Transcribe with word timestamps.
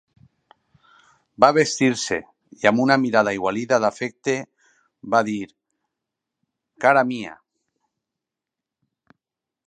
Va 1.43 1.49
vestir-se 1.57 2.15
i 2.61 2.69
amb 2.69 2.81
una 2.85 2.95
mirada 3.03 3.31
aigualida 3.35 3.79
d'afecte, 3.83 4.35
va 5.15 5.21
dir-me 5.27 6.81
cara 6.87 7.05
mia! 7.11 7.35